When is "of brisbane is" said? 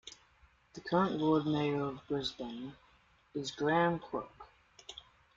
1.83-3.51